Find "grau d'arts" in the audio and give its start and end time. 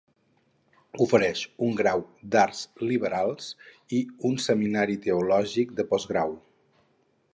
1.81-2.61